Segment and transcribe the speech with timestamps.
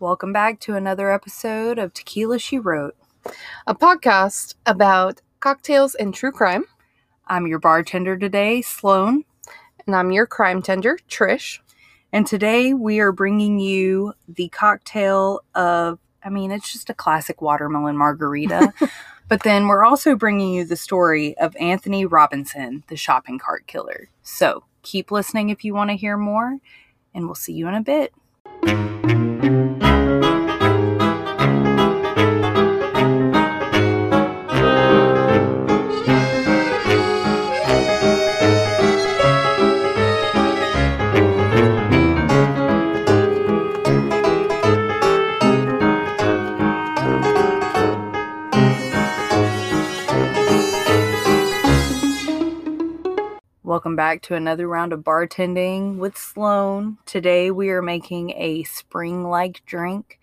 [0.00, 2.96] Welcome back to another episode of Tequila She Wrote.
[3.66, 6.64] a podcast about cocktails and true crime.
[7.26, 9.24] I'm your bartender today, Sloan,
[9.86, 11.58] And I'm your crime tender, Trish.
[12.12, 17.42] and today we are bringing you the cocktail of, I mean, it's just a classic
[17.42, 18.72] watermelon margarita.
[19.28, 24.08] but then we're also bringing you the story of Anthony Robinson, the shopping cart killer.
[24.22, 26.58] So keep listening if you want to hear more,
[27.12, 28.14] and we'll see you in a bit.
[53.88, 56.98] Welcome back to another round of bartending with Sloan.
[57.06, 60.20] Today we are making a spring like drink.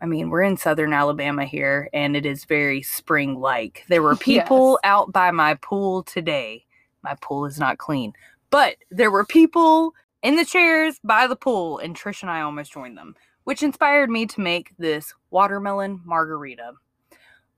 [0.00, 3.84] I mean, we're in southern Alabama here and it is very spring like.
[3.90, 6.64] There were people out by my pool today.
[7.02, 8.14] My pool is not clean,
[8.48, 12.72] but there were people in the chairs by the pool, and Trish and I almost
[12.72, 16.72] joined them, which inspired me to make this watermelon margarita.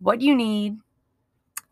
[0.01, 0.79] What you need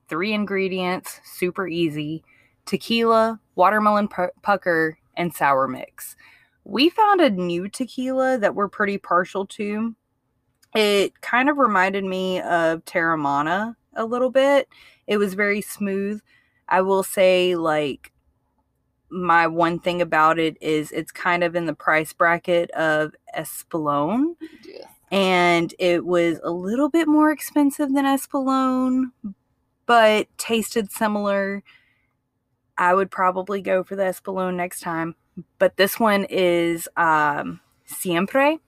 [0.08, 2.22] three ingredients, super easy
[2.68, 6.16] tequila, watermelon pu- pucker, and sour mix.
[6.64, 9.94] We found a new tequila that we're pretty partial to.
[10.74, 14.68] It kind of reminded me of Teremana a little bit.
[15.06, 16.20] It was very smooth.
[16.68, 18.12] I will say, like,
[19.10, 24.34] my one thing about it is it's kind of in the price bracket of Espolón
[25.10, 29.12] and it was a little bit more expensive than Espolón,
[29.86, 31.62] but tasted similar.
[32.78, 35.16] I would probably go for the Espolón next time,
[35.58, 38.58] but this one is um, Siempre,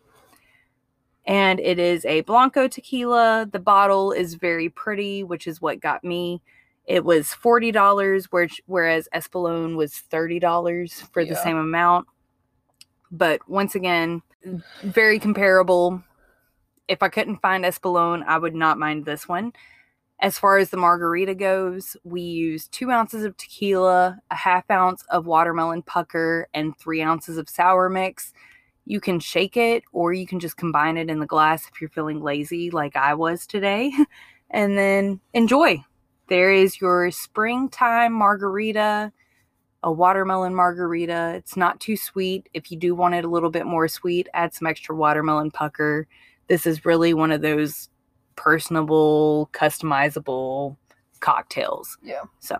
[1.26, 3.48] and it is a Blanco tequila.
[3.50, 6.42] The bottle is very pretty, which is what got me.
[6.86, 12.08] It was forty dollars, which whereas Espolón was thirty dollars for the same amount.
[13.12, 14.22] But once again,
[14.82, 16.02] very comparable.
[16.88, 19.52] If I couldn't find Espolón, I would not mind this one.
[20.20, 25.02] As far as the margarita goes, we use two ounces of tequila, a half ounce
[25.08, 28.34] of watermelon pucker, and three ounces of sour mix.
[28.84, 31.88] You can shake it or you can just combine it in the glass if you're
[31.88, 33.92] feeling lazy, like I was today,
[34.50, 35.82] and then enjoy.
[36.28, 39.12] There is your springtime margarita,
[39.82, 41.32] a watermelon margarita.
[41.36, 42.48] It's not too sweet.
[42.52, 46.06] If you do want it a little bit more sweet, add some extra watermelon pucker.
[46.48, 47.88] This is really one of those
[48.40, 50.74] personable, customizable
[51.20, 51.98] cocktails.
[52.02, 52.22] Yeah.
[52.38, 52.56] So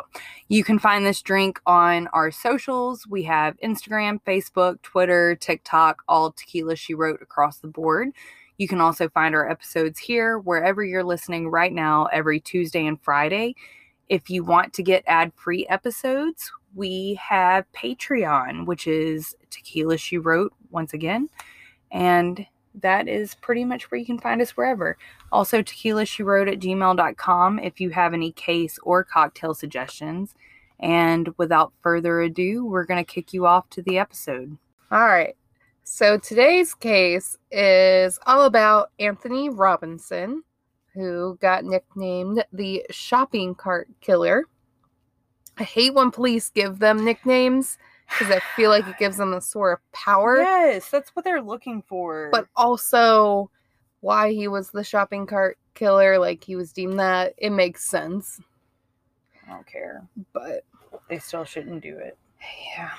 [0.49, 3.07] you can find this drink on our socials.
[3.09, 8.11] We have Instagram, Facebook, Twitter, TikTok, all tequila she wrote across the board.
[8.59, 13.01] You can also find our episodes here wherever you're listening right now every Tuesday and
[13.01, 13.55] Friday.
[14.11, 20.19] If you want to get ad free episodes, we have Patreon, which is Tequila She
[20.19, 21.31] Wrote once again.
[21.91, 22.45] And
[22.75, 24.97] that is pretty much where you can find us wherever.
[25.33, 30.35] Also, tequila she wrote at gmail.com if you have any case or cocktail suggestions.
[30.79, 34.57] And without further ado, we're going to kick you off to the episode.
[34.91, 35.37] All right.
[35.85, 40.43] So today's case is all about Anthony Robinson,
[40.95, 44.45] who got nicknamed the shopping cart killer.
[45.59, 47.77] I hate when police give them nicknames
[48.11, 51.41] because I feel like it gives them a sort of power, Yes, that's what they're
[51.43, 52.29] looking for.
[52.33, 53.51] but also
[54.01, 58.41] why he was the shopping cart killer, like he was deemed that, it makes sense.
[59.47, 60.03] I don't care.
[60.33, 60.65] But
[61.09, 62.17] They still shouldn't do it.
[62.77, 62.91] Yeah.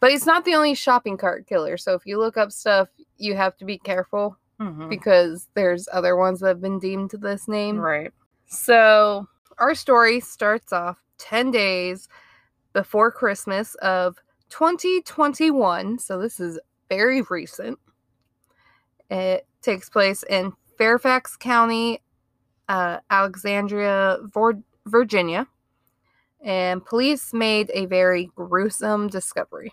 [0.00, 1.76] But he's not the only shopping cart killer.
[1.76, 4.88] So if you look up stuff, you have to be careful Mhm.
[4.88, 7.78] because there's other ones that have been deemed to this name.
[7.78, 8.12] Right.
[8.46, 9.26] So
[9.58, 12.08] our story starts off 10 days
[12.72, 14.16] before Christmas of
[14.50, 15.98] 2021.
[15.98, 17.78] So this is very recent.
[19.10, 22.02] It takes place in Fairfax County,
[22.68, 24.18] uh, Alexandria,
[24.86, 25.46] Virginia.
[26.40, 29.72] And police made a very gruesome discovery.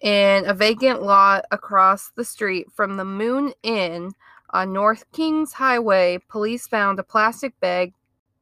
[0.00, 4.12] In a vacant lot across the street from the Moon Inn
[4.50, 7.92] on North Kings Highway, police found a plastic bag,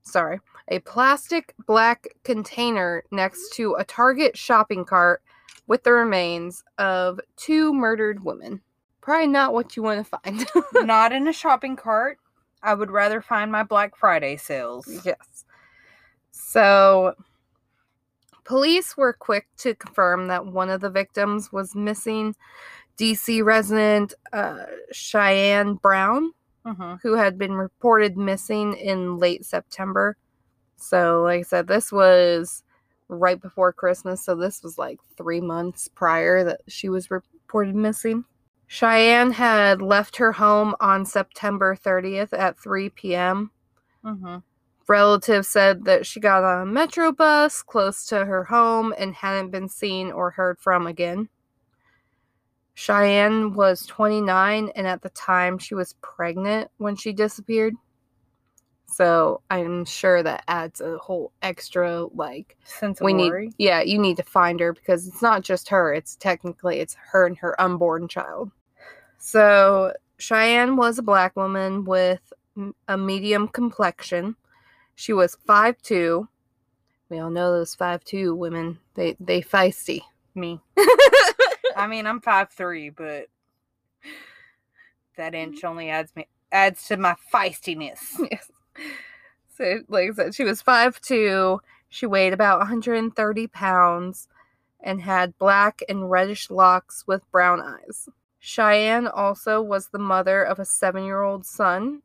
[0.02, 5.22] sorry, a plastic black container next to a Target shopping cart
[5.66, 8.60] with the remains of two murdered women.
[9.00, 10.46] Probably not what you want to find.
[10.86, 12.18] Not in a shopping cart.
[12.62, 14.88] I would rather find my Black Friday sales.
[15.04, 15.44] yes.
[16.30, 17.14] So,
[18.44, 22.34] police were quick to confirm that one of the victims was missing
[22.98, 26.32] DC resident uh, Cheyenne Brown,
[26.64, 26.94] Mm-hmm.
[27.02, 30.16] who had been reported missing in late September.
[30.82, 32.62] So, like I said, this was
[33.08, 34.24] right before Christmas.
[34.24, 38.24] So, this was like three months prior that she was reported missing.
[38.66, 43.50] Cheyenne had left her home on September 30th at 3 p.m.
[44.02, 44.38] Mm-hmm.
[44.88, 49.50] Relatives said that she got on a metro bus close to her home and hadn't
[49.50, 51.28] been seen or heard from again.
[52.74, 57.74] Cheyenne was 29, and at the time she was pregnant when she disappeared.
[58.92, 63.46] So I'm sure that adds a whole extra like Sense of we worry.
[63.46, 66.96] need yeah you need to find her because it's not just her it's technically it's
[67.12, 68.50] her and her unborn child
[69.18, 72.32] so cheyenne was a black woman with
[72.88, 74.36] a medium complexion
[74.94, 76.28] she was 5'2
[77.08, 80.02] we all know those 5'2 women they they feisty
[80.34, 80.60] Me.
[81.76, 83.26] I mean, I'm five three, but
[85.16, 85.36] that mm.
[85.36, 87.98] inch only adds me adds to my feistiness.
[88.30, 88.50] yes.
[89.56, 91.58] So, like I said, she was 5'2.
[91.88, 94.28] She weighed about 130 pounds
[94.80, 98.08] and had black and reddish locks with brown eyes.
[98.38, 102.02] Cheyenne also was the mother of a seven year old son.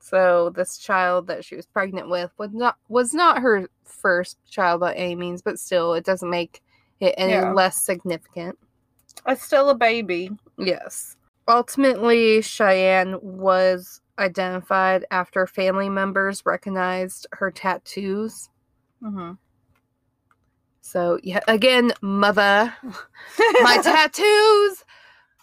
[0.00, 4.80] So, this child that she was pregnant with was not, was not her first child
[4.80, 6.60] by any means, but still, it doesn't make
[7.00, 7.52] it any Yeah.
[7.52, 8.58] less significant.
[9.26, 10.30] It's still a baby.
[10.58, 11.16] Yes.
[11.48, 18.50] Ultimately, Cheyenne was identified after family members recognized her tattoos.
[19.02, 19.32] Mm-hmm.
[20.80, 22.74] So, yeah, again, mother,
[23.62, 24.84] my tattoos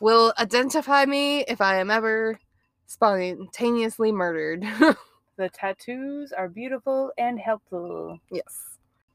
[0.02, 2.40] will identify me if I am ever
[2.86, 4.62] spontaneously murdered.
[5.38, 8.20] the tattoos are beautiful and helpful.
[8.32, 8.66] yes.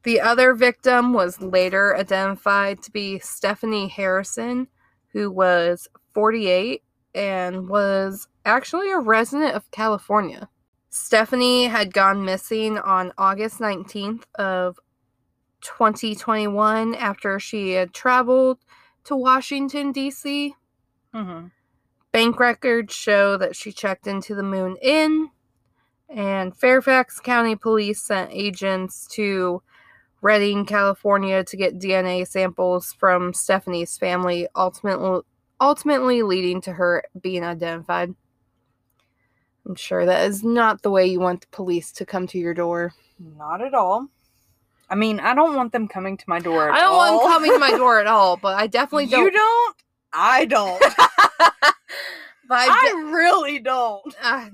[0.04, 4.68] The other victim was later identified to be Stephanie Harrison,
[5.12, 6.82] who was 48
[7.14, 10.48] and was actually a resident of California.
[10.90, 14.78] Stephanie had gone missing on August 19th of
[15.62, 18.58] 2021 after she had traveled
[19.04, 20.54] to Washington D.C.
[21.14, 21.46] Mm-hmm.
[22.12, 25.30] Bank records show that she checked into the Moon Inn,
[26.08, 29.62] and Fairfax County Police sent agents to
[30.22, 35.20] Redding, California to get DNA samples from Stephanie's family, ultimately,
[35.60, 38.14] ultimately leading to her being identified.
[39.66, 42.54] I'm sure that is not the way you want the police to come to your
[42.54, 42.92] door.
[43.18, 44.08] Not at all.
[44.90, 46.68] I mean, I don't want them coming to my door.
[46.68, 49.24] At I don't want them coming to my door at all, but I definitely don't.
[49.24, 49.76] You don't.
[50.12, 50.80] I don't.
[52.48, 54.14] but I, I really don't.
[54.22, 54.48] uh,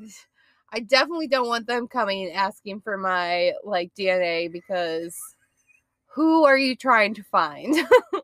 [0.73, 5.17] I definitely don't want them coming and asking for my like DNA because
[6.14, 7.76] who are you trying to find?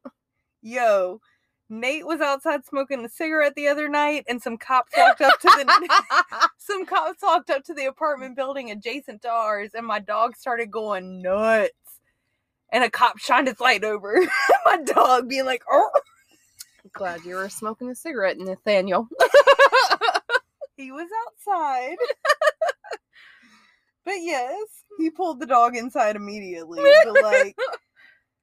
[0.63, 1.21] Yo,
[1.69, 5.49] Nate was outside smoking a cigarette the other night, and some cops walked up to
[5.49, 10.37] the some cops walked up to the apartment building adjacent to ours, and my dog
[10.37, 11.73] started going nuts.
[12.73, 14.21] And a cop shined his light over
[14.65, 15.91] my dog, being like, "Oh."
[16.93, 19.09] Glad you were smoking a cigarette, Nathaniel.
[20.77, 21.97] He was outside.
[24.05, 26.81] but yes, he pulled the dog inside immediately.
[27.05, 27.57] But like,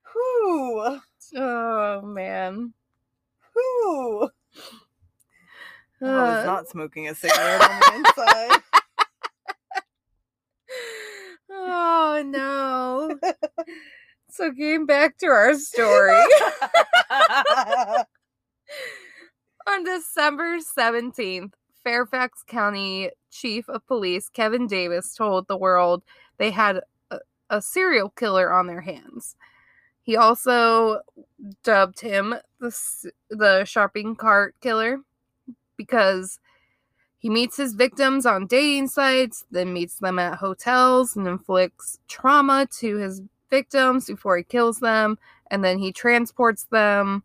[0.01, 0.99] who?
[1.35, 2.73] oh man.
[3.53, 4.29] Who?
[6.01, 8.61] I was Uh, not smoking a cigarette on the inside.
[11.49, 13.17] oh no.
[14.29, 16.21] so getting back to our story.
[19.67, 26.03] On December 17th, Fairfax County Chief of Police Kevin Davis told the world
[26.37, 29.35] they had a, a serial killer on their hands.
[30.03, 30.99] He also
[31.63, 34.99] dubbed him the, the shopping cart killer
[35.77, 36.39] because
[37.19, 42.67] he meets his victims on dating sites, then meets them at hotels and inflicts trauma
[42.79, 45.17] to his victims before he kills them,
[45.49, 47.23] and then he transports them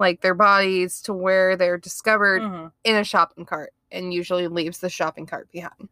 [0.00, 2.72] like their bodies to where they're discovered Mhm.
[2.84, 5.88] in a shopping cart and usually leaves the shopping cart behind.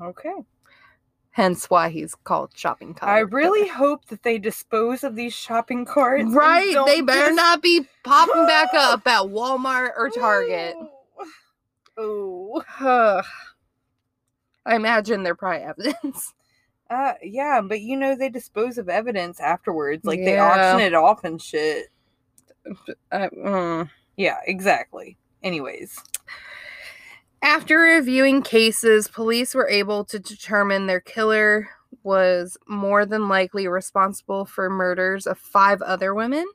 [0.00, 0.34] Okay.
[1.32, 3.10] Hence why he's called shopping cart.
[3.10, 6.32] I really hope that they dispose of these shopping carts.
[6.32, 6.76] Right?
[6.86, 10.74] They better just- not be popping back up at Walmart or Target.
[11.96, 12.62] Oh.
[12.80, 13.24] Ugh.
[14.66, 16.34] I imagine they're probably evidence.
[16.90, 21.22] Uh, yeah, but you know they dispose of evidence afterwards, like they auction it off
[21.22, 21.86] and shit.
[23.12, 23.88] I- mm.
[24.16, 25.16] Yeah, exactly.
[25.44, 26.00] Anyways,
[27.42, 31.70] After reviewing cases, police were able to determine their killer
[32.02, 36.46] was more than likely responsible for murders of five other women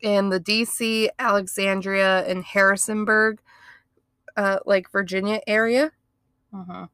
[0.00, 3.40] in the DC, Alexandria, and Harrisonburg,
[4.36, 5.92] uh, like Virginia area,
[6.54, 6.84] Mm-hmm.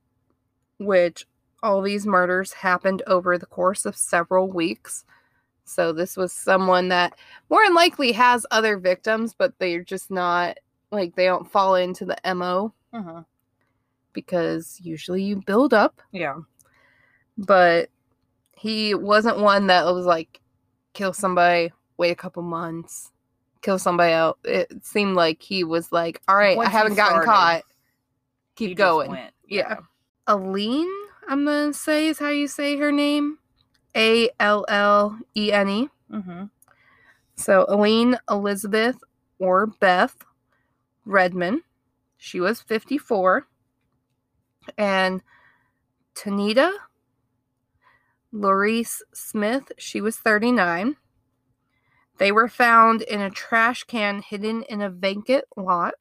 [0.85, 1.27] which
[1.63, 5.05] all these murders happened over the course of several weeks.
[5.65, 7.15] So this was someone that
[7.49, 10.59] more than likely has other victims, but they're just not
[10.93, 13.21] like they don't fall into the MO Mm-hmm.
[14.13, 16.37] because usually you build up, Yeah.
[17.39, 17.89] but
[18.55, 20.41] he wasn't one that was like
[20.93, 23.11] kill somebody, wait a couple months,
[23.63, 24.39] kill somebody out.
[24.45, 27.63] It seemed like he was like, all right, Once I haven't gotten started, caught.
[28.57, 29.11] Keep going.
[29.11, 29.33] went.
[29.49, 29.77] Yeah.
[30.29, 30.93] Allene,
[31.29, 33.39] I'm gonna say is how you say her name.
[33.97, 35.89] A L L E N E.
[36.13, 36.45] Mm-hmm.
[37.37, 38.97] So Allene Elizabeth
[39.39, 40.15] or Beth
[41.07, 41.59] Redmon.
[42.17, 43.47] She was 54.
[44.79, 45.23] And
[46.15, 46.73] Tonita
[48.33, 50.97] Laurice Smith, she was 39.
[52.19, 55.95] They were found in a trash can hidden in a vacant lot.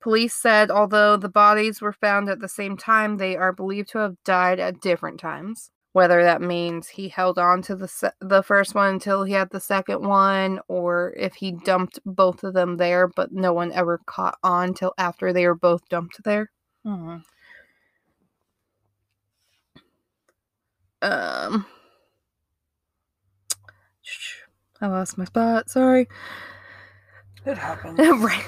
[0.00, 3.98] Police said although the bodies were found at the same time, they are believed to
[3.98, 5.70] have died at different times.
[5.92, 9.50] Whether that means he held on to the se- the first one until he had
[9.50, 14.00] the second one, or if he dumped both of them there, but no one ever
[14.06, 16.50] caught on till after they were both dumped there.
[16.86, 17.18] Mm-hmm.
[21.02, 21.66] Um,
[24.80, 25.68] I lost my spot.
[25.68, 26.08] Sorry.
[27.44, 27.98] It happened.
[28.22, 28.44] right.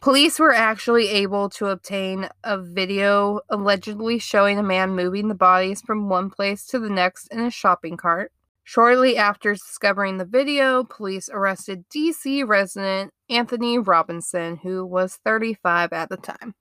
[0.00, 5.82] Police were actually able to obtain a video allegedly showing a man moving the bodies
[5.82, 8.30] from one place to the next in a shopping cart.
[8.62, 16.10] Shortly after discovering the video, police arrested DC resident Anthony Robinson, who was 35 at
[16.10, 16.54] the time.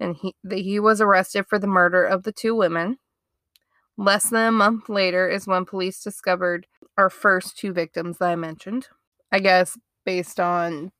[0.00, 2.96] And he, he was arrested for the murder of the two women.
[3.98, 8.36] Less than a month later is when police discovered our first two victims that I
[8.36, 8.88] mentioned.
[9.30, 10.92] I guess based on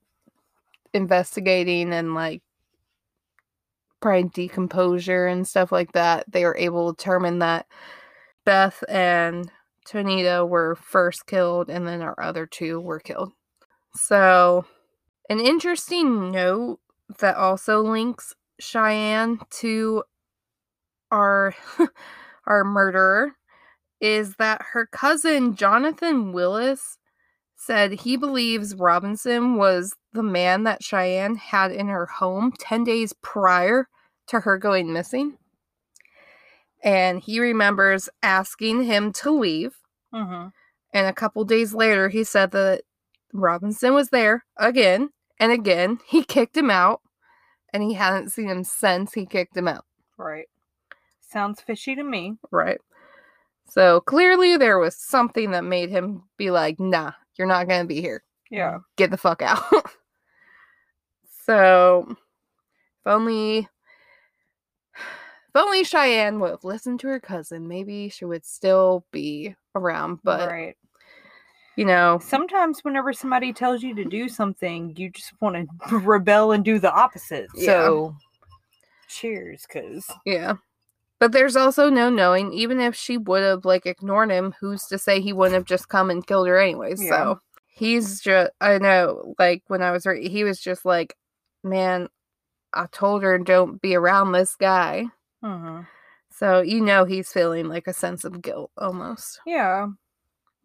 [0.95, 2.43] investigating and like
[4.01, 7.67] probably decomposure and stuff like that, they were able to determine that
[8.45, 9.51] Beth and
[9.87, 13.33] Tonita were first killed and then our other two were killed.
[13.95, 14.65] So,
[15.29, 16.81] an interesting note
[17.21, 20.03] that also links Cheyenne to
[21.11, 21.55] our
[22.47, 23.33] our murderer
[24.01, 26.99] is that her cousin Jonathan Willis
[27.65, 33.13] said he believes Robinson was the man that Cheyenne had in her home 10 days
[33.23, 33.89] prior
[34.27, 35.39] to her going missing.
[36.83, 39.77] And he remembers asking him to leave.
[40.13, 40.49] Mm-hmm.
[40.93, 42.83] And a couple days later, he said that
[43.33, 46.01] Robinson was there again and again.
[46.09, 47.01] He kicked him out,
[47.73, 49.85] and he hadn't seen him since he kicked him out.
[50.19, 50.47] Right.
[51.21, 52.39] Sounds fishy to me.
[52.51, 52.81] Right.
[53.69, 57.87] So clearly, there was something that made him be like, nah, you're not going to
[57.87, 58.23] be here.
[58.51, 58.79] Yeah.
[58.97, 59.63] Get the fuck out.
[61.47, 62.17] so, if
[63.07, 63.69] only.
[65.55, 70.21] If only Cheyenne would have listened to her cousin, maybe she would still be around.
[70.25, 70.77] But, right.
[71.77, 76.53] you know, Sometimes whenever somebody tells you to do something, you just want to rebel
[76.53, 77.49] and do the opposite.
[77.55, 77.67] Yeah.
[77.67, 78.17] So
[79.09, 80.55] cheers, cause Yeah.
[81.23, 84.99] But there's also no knowing, even if she would have like ignored him, who's to
[84.99, 86.95] say he wouldn't have just come and killed her anyway.
[86.99, 87.11] Yeah.
[87.11, 91.15] So he's just I know, like when I was re- he was just like,
[91.63, 92.09] Man,
[92.75, 95.05] I told her don't be around this guy.
[95.45, 95.87] Mhm.
[96.33, 99.39] So you know he's feeling like a sense of guilt almost.
[99.47, 99.87] yeah.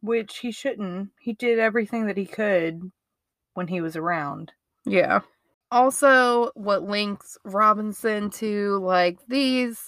[0.02, 1.10] Which he shouldn't.
[1.20, 2.92] He did everything that he could
[3.54, 4.54] when he was around.
[4.86, 5.20] Yeah.
[5.72, 9.88] Also, what links Robinson to like these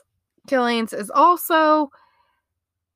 [0.50, 1.90] killings is also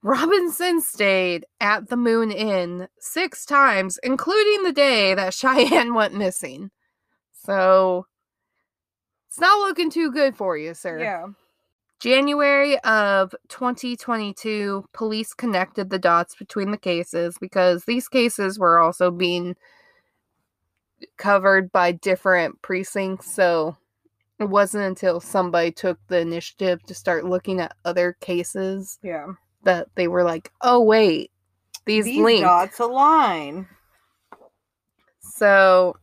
[0.02, 6.72] Robinson stayed at the Moon Inn six times, including the day that Cheyenne went missing.
[7.46, 8.06] So
[9.30, 11.00] it's not looking too good for you, sir.
[11.00, 11.28] Yeah.
[12.00, 19.10] January of 2022, police connected the dots between the cases because these cases were also
[19.10, 19.56] being
[21.18, 23.34] covered by different precincts.
[23.34, 23.78] So
[24.40, 29.28] it wasn't until somebody took the initiative to start looking at other cases Yeah.
[29.64, 31.32] that they were like, oh, wait,
[31.86, 32.42] these, These link.
[32.42, 33.68] dots align.
[35.22, 35.96] So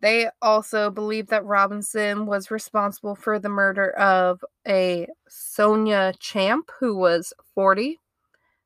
[0.00, 6.96] they also believe that Robinson was responsible for the murder of a Sonia Champ who
[6.96, 8.00] was 40.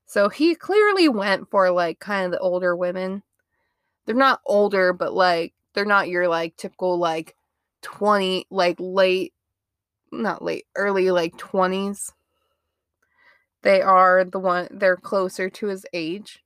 [0.05, 3.23] So he clearly went for like kind of the older women.
[4.05, 7.35] They're not older, but like they're not your like typical like
[7.81, 9.33] 20 like late
[10.11, 12.11] not late, early like 20s.
[13.61, 16.43] They are the one they're closer to his age.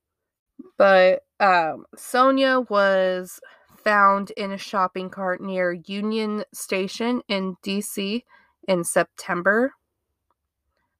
[0.77, 3.41] But Um, Sonia was
[3.83, 8.23] found in a shopping cart near Union Station in DC
[8.67, 9.73] in September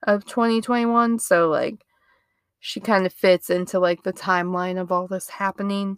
[0.06, 1.20] of 2021.
[1.20, 1.86] So, like,
[2.60, 5.98] she kind of fits into like the timeline of all this happening.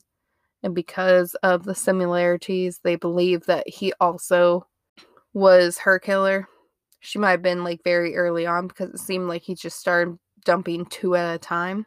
[0.64, 4.68] And because of the similarities, they believe that he also
[5.34, 6.48] was her killer.
[7.02, 10.18] She might have been like very early on because it seemed like he just started
[10.44, 11.86] dumping two at a time.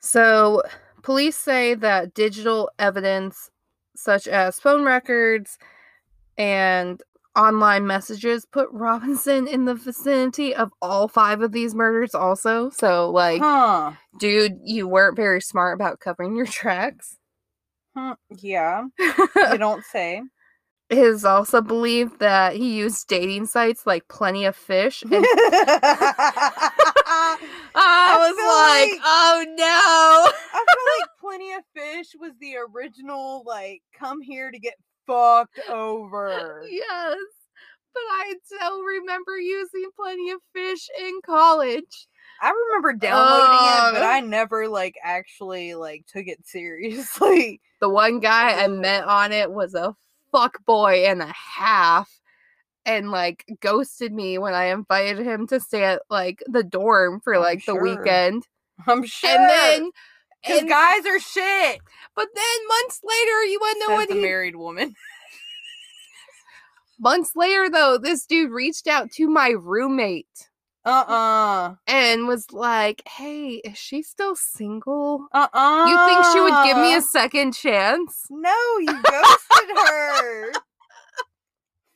[0.00, 0.62] So,
[1.02, 3.50] police say that digital evidence,
[3.96, 5.58] such as phone records
[6.36, 7.00] and
[7.36, 12.70] online messages, put Robinson in the vicinity of all five of these murders, also.
[12.70, 13.92] So, like, Huh.
[14.18, 17.18] dude, you weren't very smart about covering your tracks.
[17.96, 18.16] Huh.
[18.38, 18.84] Yeah.
[18.98, 20.22] You don't say.
[20.90, 25.02] It is also believed that he used dating sites like Plenty of Fish.
[27.76, 30.32] And I was like, like- oh no.
[30.52, 34.74] I feel like Plenty of Fish was the original, like, come here to get
[35.06, 36.62] fucked over.
[36.68, 37.16] yes.
[37.92, 42.06] But I still remember using Plenty of Fish in college.
[42.40, 44.06] I remember downloading it, but Uh.
[44.06, 47.60] I never, like, actually, like, took it seriously.
[47.80, 49.94] The one guy I met on it was a
[50.32, 52.10] fuck boy and a half.
[52.86, 57.34] And like ghosted me when I invited him to stay at like the dorm for
[57.34, 57.82] I'm like the sure.
[57.82, 58.46] weekend.
[58.86, 59.28] I'm sure.
[59.30, 59.90] And then
[60.42, 61.80] because guys are shit.
[62.14, 64.94] but then months later, you wanna know what the he married woman.
[66.98, 70.48] months later though, this dude reached out to my roommate
[70.86, 71.74] Uh-uh.
[71.86, 75.26] and was like, Hey, is she still single?
[75.32, 75.86] Uh-uh.
[75.88, 78.26] You think she would give me a second chance?
[78.30, 80.52] No, you ghosted her.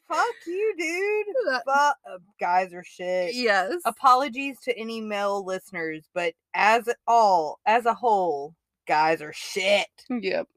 [0.09, 1.35] Fuck you, dude.
[1.53, 1.97] That- Fuck.
[2.11, 3.35] uh, guys are shit.
[3.35, 3.75] Yes.
[3.85, 8.55] Apologies to any male listeners, but as a- all, as a whole,
[8.87, 9.87] guys are shit.
[10.09, 10.49] Yep.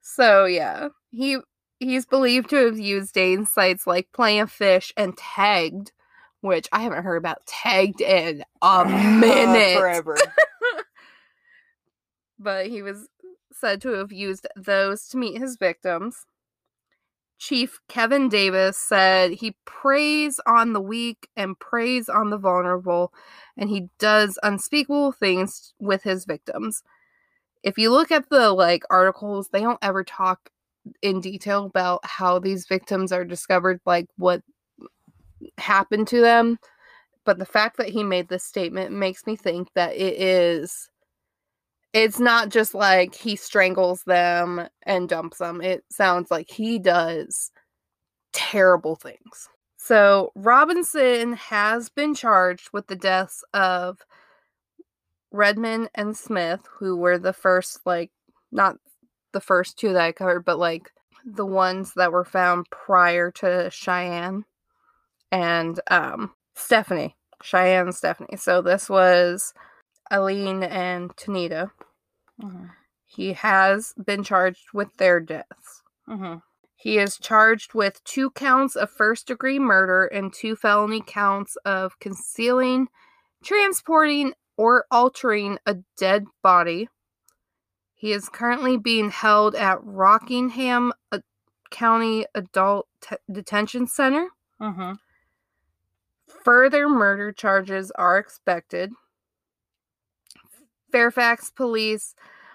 [0.00, 1.38] So yeah, he
[1.80, 5.92] he's believed to have used dating sites like Plenty of Fish and Tagged,
[6.42, 8.84] which I haven't heard about Tagged in a
[9.20, 9.78] minute.
[9.78, 10.16] Forever.
[12.38, 13.06] But he was
[13.52, 16.26] said to have used those to meet his victims.
[17.38, 23.12] Chief Kevin Davis said he preys on the weak and preys on the vulnerable,
[23.56, 26.82] and he does unspeakable things with his victims.
[27.62, 30.50] If you look at the like articles, they don't ever talk
[31.00, 34.42] in detail about how these victims are discovered, like what
[35.58, 36.58] happened to them.
[37.24, 40.88] But the fact that he made this statement makes me think that it is
[41.92, 45.60] it's not just like he strangles them and dumps them.
[45.60, 47.50] It sounds like he does
[48.32, 49.48] terrible things.
[49.76, 53.98] So, Robinson has been charged with the deaths of
[55.32, 58.10] Redmond and Smith, who were the first, like,
[58.52, 58.76] not
[59.32, 60.90] the first two that I covered, but like
[61.24, 64.44] the ones that were found prior to Cheyenne
[65.32, 67.16] and um, Stephanie.
[67.42, 68.36] Cheyenne Stephanie.
[68.36, 69.52] So, this was
[70.12, 71.72] Allene and Tonita.
[72.40, 72.70] Mhm,
[73.06, 75.82] He has been charged with their deaths.
[76.08, 76.40] mhm.
[76.76, 81.98] He is charged with two counts of first degree murder and two felony counts of
[82.00, 82.88] concealing,
[83.44, 86.88] transporting, or altering a dead body.
[87.94, 91.20] He is currently being held at Rockingham uh,
[91.70, 94.28] County Adult Te- Detention Center.
[94.60, 94.98] Mhm.
[96.44, 98.92] Further murder charges are expected.
[100.90, 102.14] Fairfax police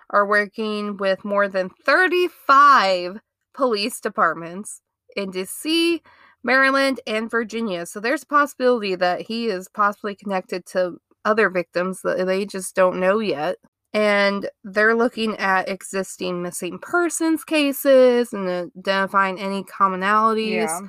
[0.10, 3.20] are working with more than 35
[3.54, 4.82] police departments
[5.16, 6.02] in DC,
[6.44, 7.86] Maryland, and Virginia.
[7.86, 12.76] So there's a possibility that he is possibly connected to other victims that they just
[12.76, 13.58] don't know yet.
[13.94, 20.82] And they're looking at existing missing persons cases and identifying any commonalities Yeah.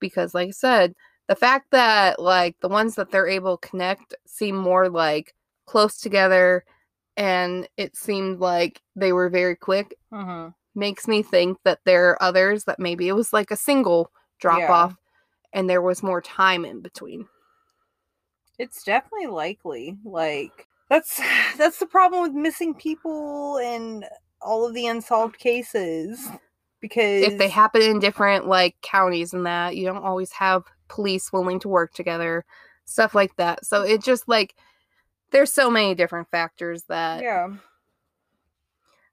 [0.00, 0.94] because like i said
[1.30, 5.32] the fact that like the ones that they're able to connect seem more like
[5.64, 6.64] close together
[7.16, 10.52] and it seemed like they were very quick Mhm.
[10.74, 14.58] makes me think that there are others that maybe it was like a single drop
[14.58, 14.72] Yeah.
[14.72, 14.96] off
[15.52, 17.28] and there was more time in between
[18.58, 19.98] It's definitely likely.
[20.04, 21.20] Like that's
[21.56, 24.04] that's the problem with missing people and
[24.42, 26.28] all of the unsolved cases.
[26.80, 31.32] Because if they happen in different like counties and that you don't always have police
[31.32, 32.44] willing to work together
[32.90, 33.64] stuff like that.
[33.64, 34.54] So it just like
[35.30, 37.48] there's so many different factors that yeah.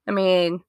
[0.08, 0.62] I mean,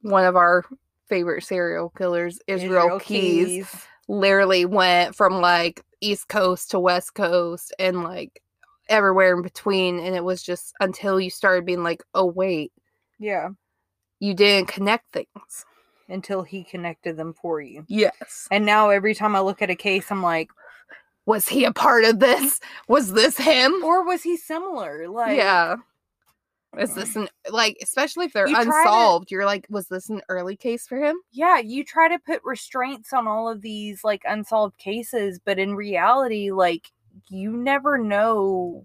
[0.00, 0.64] one of our
[1.08, 3.68] favorite serial killers, Israel, Keyes,
[4.08, 8.42] literally went from like East Coast to West Coast and like
[8.88, 12.72] everywhere in between and it was just until you started being like oh wait.
[13.18, 13.48] Yeah.
[14.20, 15.64] you didn't connect things
[16.08, 17.84] Until he connected them for you.
[17.88, 20.50] yes And now every time I look at a case, I'm like,
[21.24, 25.08] was he a part of this was this him or was he similar?
[25.08, 25.76] Like, yeah
[26.78, 30.10] is this an like especially if they're You try to- unsolved you're like was this
[30.10, 34.04] an early case for him yeah, you try to put restraints on all of these
[34.04, 36.92] like unsolved cases, but in reality, like
[37.28, 38.84] you never know.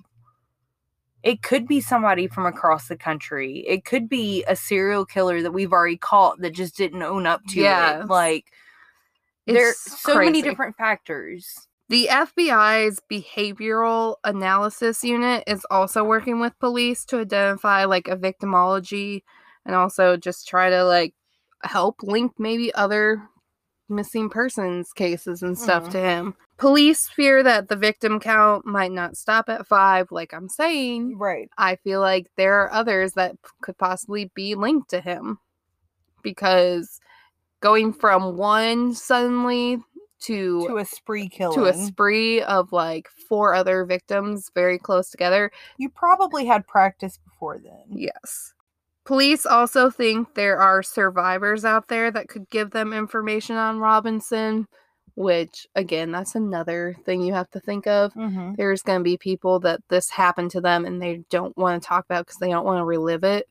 [1.23, 3.59] It could be somebody from across the country.
[3.67, 7.41] It could be a serial killer that we've already caught that just didn't own up
[7.49, 8.03] to Yes.
[8.03, 8.07] it.
[8.07, 8.51] Like
[9.45, 11.67] there's so many different factors.
[11.89, 19.23] The FBI's behavioral analysis unit is also working with police to identify like a victimology
[19.65, 21.13] and also just try to like
[21.63, 23.21] help link maybe other
[23.91, 25.91] missing persons cases and stuff Mhm.
[25.91, 26.35] to him.
[26.57, 31.17] Police fear that the victim count might not stop at 5 like I'm saying.
[31.17, 31.49] Right.
[31.57, 35.39] I feel like there are others that could possibly be linked to him
[36.23, 36.99] because
[37.61, 39.77] going from one suddenly
[40.21, 41.57] to To a spree killing.
[41.57, 45.51] to a spree of like four other victims very close together.
[45.77, 47.85] you probably had practice before then.
[47.89, 48.53] Yes.
[49.05, 54.67] Police also think there are survivors out there that could give them information on Robinson,
[55.15, 58.13] which again, that's another thing you have to think of.
[58.13, 58.53] Mm-hmm.
[58.57, 61.87] There's going to be people that this happened to them and they don't want to
[61.87, 63.49] talk about because they don't want to relive it,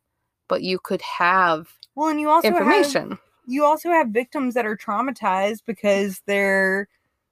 [0.48, 3.18] but you could have Well, and you also have information.
[3.46, 6.88] you also have victims that are traumatized because they're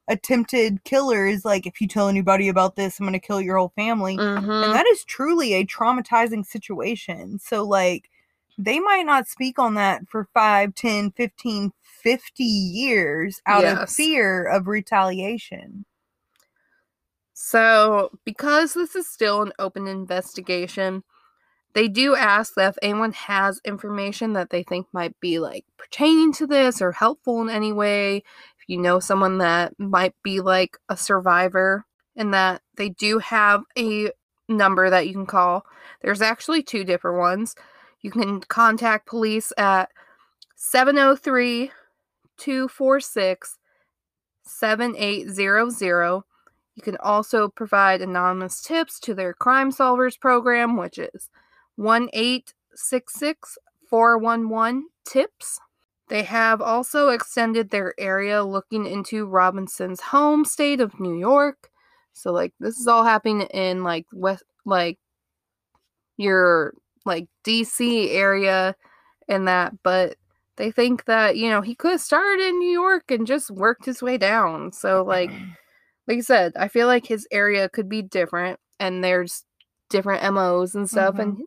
[0.09, 1.45] attempted killers.
[1.45, 4.17] Like, if you tell anybody about this, I'm going to kill your whole family.
[4.17, 4.65] Mhm.
[4.65, 7.39] And that is truly a traumatizing situation.
[7.39, 8.11] So, like,
[8.57, 14.45] they might not speak on that for 5, 10, 15, 50 years out of fear
[14.45, 15.85] of retaliation.
[17.35, 21.05] So, because this is still an open investigation,
[21.75, 26.33] they do ask that if anyone has information that they think might be like pertaining
[26.33, 28.25] to this or helpful in any way,
[28.69, 34.13] you know someone that might be like a survivor, and that they do have a
[34.49, 35.67] number that you can call.
[36.03, 37.57] There's actually two different ones.
[38.01, 39.91] You can contact police at
[40.55, 41.73] 703
[42.37, 43.59] 246
[44.45, 46.23] 7800.
[46.75, 51.29] You can also provide anonymous tips to their Crime Solvers program, which is
[51.77, 55.61] 1 866 411 TIPS.
[56.09, 61.71] They have also extended their area looking into Robinson's home state of New York.
[62.15, 64.99] So, like, this is all happening in like West, like
[66.17, 68.75] your like DC area
[69.29, 70.17] and that, but
[70.57, 73.85] they think that, you know, he could have started in New York and just worked
[73.85, 74.73] his way down.
[74.73, 75.31] So, like,
[76.09, 79.45] like I said, I feel like his area could be different and there's
[79.91, 81.43] different MOs and stuff and mm-hmm.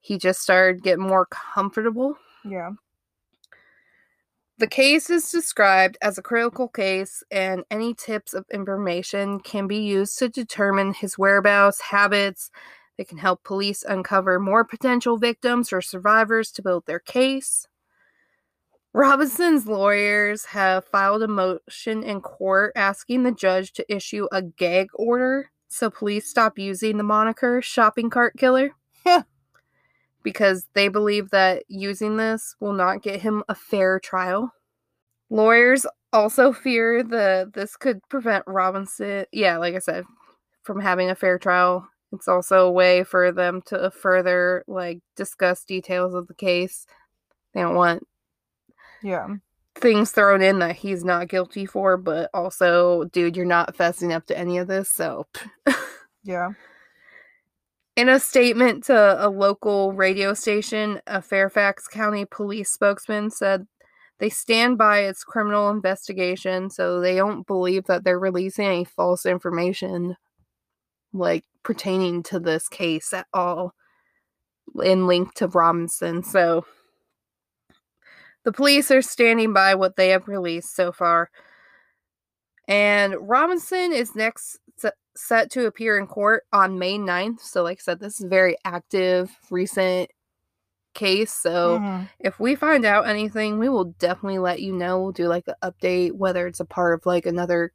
[0.00, 2.16] he just started getting more comfortable.
[2.44, 2.70] Yeah.
[4.60, 9.78] The case is described as a critical case and any tips of information can be
[9.78, 12.50] used to determine his whereabouts, habits.
[12.98, 17.68] They can help police uncover more potential victims or survivors to build their case.
[18.92, 24.88] Robinson's lawyers have filed a motion in court asking the judge to issue a gag
[24.92, 28.72] order so police stop using the moniker shopping cart killer.
[30.22, 34.52] Because they believe that using this will not get him a fair trial.
[35.30, 40.04] Lawyers also fear that this could prevent Robinson, yeah, like I said,
[40.62, 41.88] from having a fair trial.
[42.12, 46.86] It's also a way for them to further like discuss details of the case.
[47.54, 48.06] They don't want
[49.02, 49.28] Yeah.
[49.76, 54.26] things thrown in that he's not guilty for, but also, dude, you're not fessing up
[54.26, 55.26] to any of this, so
[56.24, 56.50] Yeah.
[58.00, 63.66] In a statement to a local radio station, a Fairfax County police spokesman said
[64.18, 69.26] they stand by its criminal investigation, so they don't believe that they're releasing any false
[69.26, 70.16] information
[71.12, 73.74] like pertaining to this case at all
[74.82, 76.22] in link to Robinson.
[76.22, 76.64] So
[78.44, 81.30] the police are standing by what they have released so far.
[82.66, 84.58] And Robinson is next
[85.16, 87.40] set to appear in court on May 9th.
[87.40, 90.10] So, like I said, this is a very active, recent
[90.94, 91.32] case.
[91.32, 92.08] So, Mhm.
[92.20, 95.00] if we find out anything, we will definitely let you know.
[95.00, 97.72] We'll do like an update, whether it's a part of like another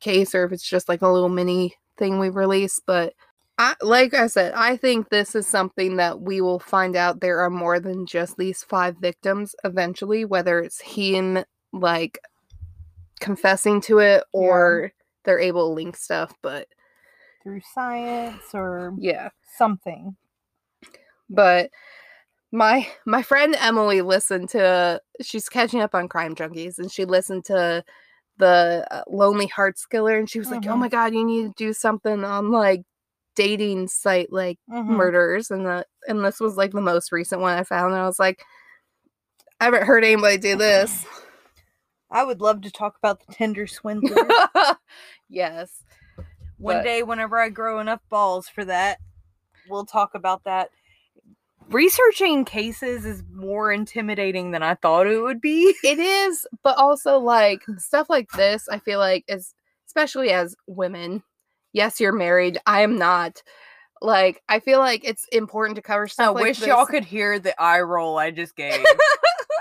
[0.00, 2.80] case or if it's just like a little mini thing we release.
[2.84, 3.14] But
[3.58, 7.38] I, like I said, I think this is something that we will find out there
[7.38, 12.18] are more than just these five victims eventually, whether it's him like
[13.20, 14.92] confessing to it or
[15.24, 16.32] they're able to link stuff.
[16.42, 16.68] But
[17.42, 19.28] through science or Yeah.
[19.56, 20.16] something.
[21.30, 21.70] But
[22.52, 27.44] my my friend Emily listened to she's catching up on Crime Junkies and she listened
[27.46, 27.84] to
[28.36, 30.80] the uh, Lonely Hearts Killer and she was like, "Oh Mhm.
[30.80, 32.82] my god, you need to do something on like
[33.36, 34.86] dating site like Mhm.
[34.88, 38.06] murders." And the and this was like the most recent one I found and I
[38.06, 38.44] was like,
[39.60, 41.04] I haven't heard anybody do this.
[42.10, 44.28] I would love to talk about the Tinder swindler.
[45.34, 45.82] Yes.
[46.58, 48.98] One But- day, whenever I grow enough balls for that,
[49.68, 50.70] we'll talk about that.
[51.68, 55.74] Researching cases is more intimidating than I thought it would be.
[55.84, 59.54] It is, but also like stuff like this, I feel like is
[59.86, 61.22] especially as women.
[61.72, 62.58] Yes, you're married.
[62.66, 63.42] I am not.
[64.02, 66.68] Like, I feel like it's important to cover I stuff like wish this.
[66.68, 68.84] y'all could hear the eye roll I just gave.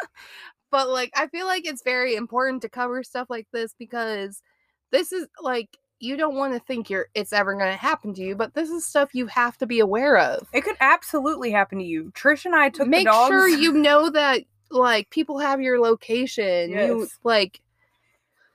[0.72, 4.42] but like I feel like it's very important to cover stuff like this because
[4.94, 8.22] this is like you don't want to think you're it's ever going to happen to
[8.22, 10.48] you, but this is stuff you have to be aware of.
[10.54, 12.12] it could absolutely happen to you.
[12.16, 13.30] Trish and I took Make the dogs.
[13.30, 16.72] sure you know that like people have your location.
[16.72, 17.20] You Yes.
[17.24, 17.60] like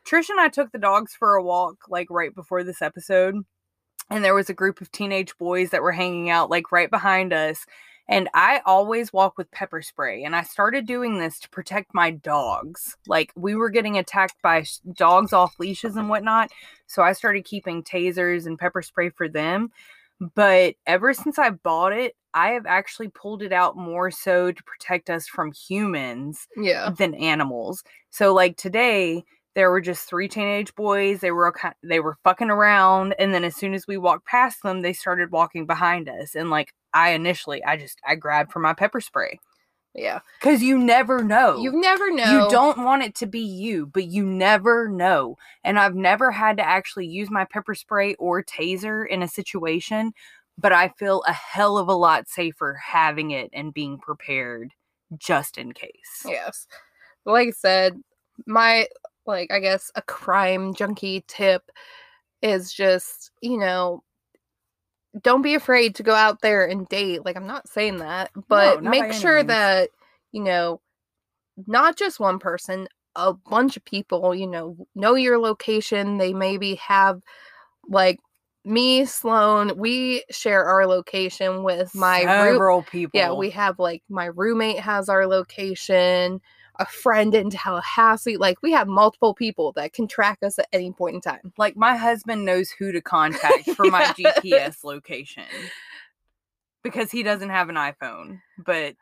[0.07, 3.37] Trish and I took the dogs for a walk like right before this episode.
[4.11, 7.33] And there was a group of teenage boys that were hanging out like right behind
[7.33, 7.67] us.
[8.09, 10.25] And I always walk with pepper spray.
[10.25, 12.97] And I started doing this to protect my dogs.
[13.07, 16.51] Like we were getting attacked by sh- dogs off leashes and whatnot.
[16.87, 19.71] So I started keeping tasers and pepper spray for them.
[20.35, 24.63] But ever since I bought it, I have actually pulled it out more so to
[24.65, 26.91] protect us from humans yeah.
[26.91, 27.85] than animals.
[28.11, 29.25] So like today,
[29.59, 31.19] there were just three teenage boys.
[31.19, 34.83] They were they were fucking around, and then as soon as we walked past them,
[34.83, 36.37] they started walking behind us.
[36.37, 39.41] And like I initially, I just I grabbed for my pepper spray
[39.97, 40.21] Yeah.
[40.39, 41.61] because you never know.
[41.61, 42.45] You never know.
[42.45, 45.37] You don't want it to be you, but you never know.
[45.65, 50.13] And I've never had to actually use my pepper spray or taser in a situation,
[50.57, 54.71] but I feel a hell of a lot safer having it and being prepared
[55.17, 56.23] just in case.
[56.25, 56.69] Yes.
[57.25, 58.01] Like I said,
[58.47, 58.87] my
[59.29, 61.71] like I guess a crime junkie tip
[62.43, 64.03] is just, you know,
[65.23, 67.25] don't be afraid to go out there and date.
[67.25, 69.49] Like I'm not saying that, but by make sure means.
[69.49, 69.91] that,
[70.33, 70.81] you know,
[71.67, 76.19] not just one person, a bunch of people, you know, know your location.
[76.19, 77.21] They maybe have
[77.89, 78.19] like
[78.65, 83.19] me, Sloan, we share our location with my several people.
[83.19, 86.41] yeah, we have like my roommate has our location,
[86.79, 88.37] a friend in Tallahassee.
[88.37, 91.53] Like we have multiple people that can track us at any point in time.
[91.57, 95.45] like my husband knows who to contact for my GPS location
[96.83, 98.41] because he doesn't have an iPhone.
[98.65, 98.95] But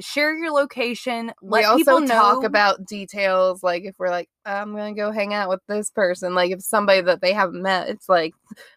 [0.00, 1.32] share your location.
[1.42, 3.62] Let we also people talk about details.
[3.62, 6.34] Like if we're like, I'm gonna go hang out with this person.
[6.34, 8.34] Like if somebody that they haven't met, it's like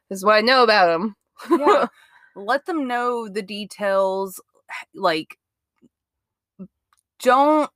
[0.09, 1.15] this is what I know about them.
[1.51, 1.87] yeah,
[2.35, 4.41] let them know the details.
[4.93, 5.37] Like,
[7.21, 7.69] don't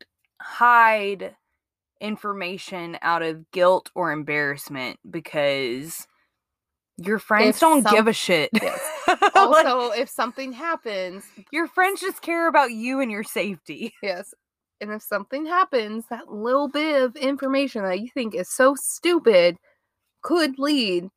[0.50, 1.36] hide
[2.02, 6.08] information out of guilt or embarrassment because
[6.98, 8.50] your friends If don't some- give a shit.
[8.54, 8.80] Yes.
[9.22, 13.94] Like, also, if something happens, your friends just care about you and your safety.
[14.04, 14.34] yes.
[14.82, 19.58] And if something happens, that little bit of information that you think is so stupid
[20.22, 21.10] could lead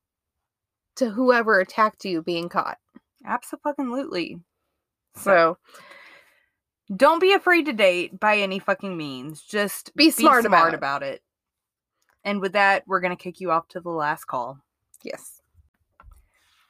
[0.96, 2.78] to whoever attacked you being caught.
[3.26, 4.38] Absolutely.
[5.16, 5.58] So
[6.96, 9.42] don't be afraid to date by any fucking means.
[9.42, 10.74] Just Be smart about it.
[10.74, 11.22] about it.
[12.24, 14.58] And with that, we're gonna kick you off to the last call.
[15.02, 15.38] yes.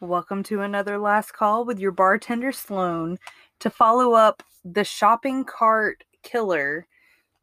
[0.01, 3.19] Welcome to another last call with your bartender Sloan.
[3.61, 6.89] To follow up the shopping cart killer,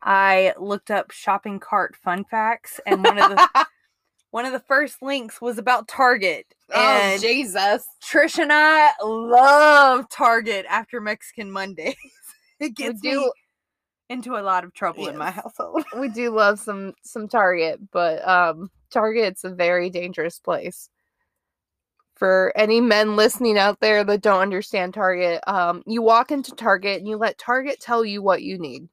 [0.02, 3.68] I looked up shopping cart fun facts, and one of the
[4.32, 6.54] one of the first links was about Target.
[6.74, 7.86] oh Jesus.
[8.04, 11.96] Trish and I love Target after Mexican Mondays.
[12.60, 13.32] it We gets do me
[14.10, 15.84] into a lot of trouble in my household.
[15.98, 20.90] we do love some some Target, but um Target's a very dangerous place.
[22.16, 27.00] For any men listening out there that don't understand Target, um, you walk into Target
[27.00, 28.90] and you let Target tell you what you need.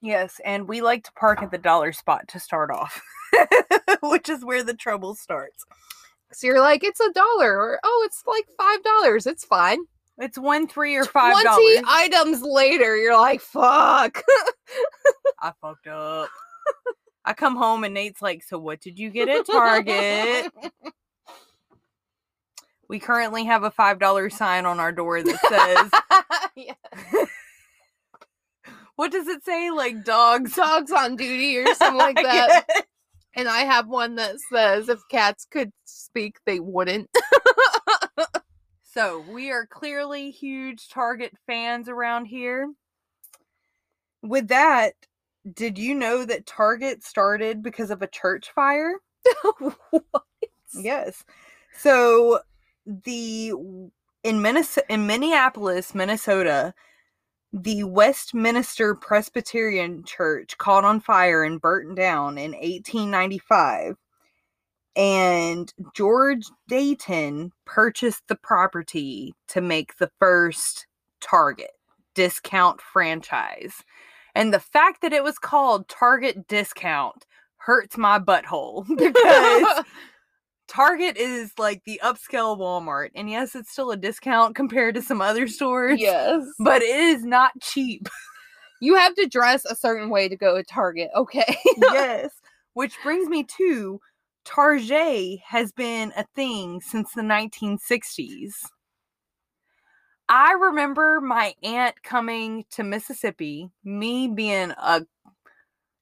[0.00, 3.02] Yes, and we like to park at the dollar spot to start off,
[4.02, 5.64] which is where the trouble starts.
[6.32, 9.26] So you're like, it's a dollar, or oh, it's like five dollars.
[9.26, 9.80] It's fine.
[10.18, 11.84] It's one, three, or five Twenty dollars.
[11.88, 14.22] items later, you're like, fuck.
[15.40, 16.28] I fucked up.
[17.24, 20.52] I come home and Nate's like, "So what did you get at Target?"
[22.88, 25.90] we currently have a five dollar sign on our door that
[26.54, 26.66] says,
[28.96, 30.54] "What does it say?" Like dogs.
[30.54, 32.66] Dogs on duty or something like that.
[33.36, 37.10] And I have one that says if cats could speak, they wouldn't.
[38.94, 42.72] So we are clearly huge Target fans around here.
[44.22, 44.94] With that,
[45.52, 48.94] did you know that Target started because of a church fire?
[49.58, 50.14] what?
[50.72, 51.24] Yes.
[51.76, 52.38] So
[52.86, 53.52] the
[54.22, 56.72] in Minnesota, in Minneapolis, Minnesota,
[57.52, 63.96] the Westminster Presbyterian Church caught on fire and burnt down in 1895.
[64.96, 70.86] And George Dayton purchased the property to make the first
[71.20, 71.72] Target
[72.14, 73.82] discount franchise.
[74.34, 77.26] And the fact that it was called Target Discount
[77.56, 79.84] hurts my butthole because
[80.68, 83.10] Target is like the upscale Walmart.
[83.14, 86.44] And yes, it's still a discount compared to some other stores, yes.
[86.58, 88.08] but it is not cheap.
[88.80, 91.10] You have to dress a certain way to go to Target.
[91.14, 91.56] Okay.
[91.76, 92.32] yes.
[92.74, 94.00] Which brings me to
[94.44, 98.52] Target has been a thing since the 1960s.
[100.28, 105.04] I remember my aunt coming to Mississippi, me being a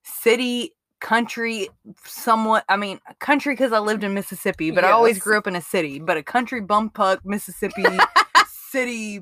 [0.05, 1.69] city country
[2.05, 5.57] somewhat i mean country because i lived in mississippi but i always grew up in
[5.57, 7.85] a city but a country bumpuck mississippi
[8.71, 9.21] city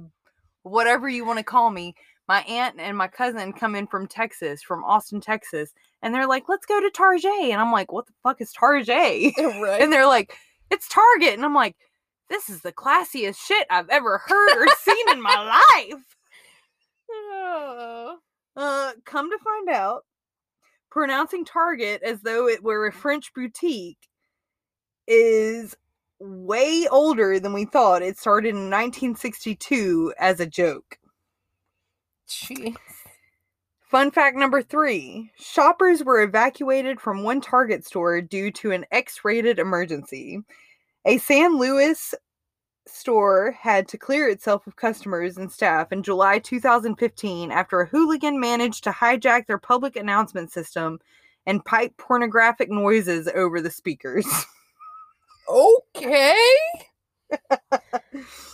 [0.63, 1.95] whatever you want to call me
[2.31, 6.45] my aunt and my cousin come in from texas from austin texas and they're like
[6.49, 8.87] let's go to target and i'm like what the fuck is target
[9.39, 9.83] right.
[9.83, 10.37] and they're like
[10.71, 11.75] it's target and i'm like
[12.29, 15.59] this is the classiest shit i've ever heard or seen in my
[15.93, 16.05] life
[17.13, 18.19] Oh.
[18.57, 20.05] uh, come to find out,
[20.91, 23.99] pronouncing Target as though it were a French boutique
[25.09, 25.77] is
[26.21, 28.03] way older than we thought.
[28.03, 31.00] It started in 1962 as a joke.
[32.31, 32.77] Jeez.
[33.91, 39.21] Fun fact number three shoppers were evacuated from one Target store due to an X
[39.25, 40.39] rated emergency.
[41.05, 42.15] A San Luis
[42.87, 48.39] store had to clear itself of customers and staff in July 2015 after a hooligan
[48.39, 51.01] managed to hijack their public announcement system
[51.47, 54.27] and pipe pornographic noises over the speakers.
[55.51, 56.35] Okay.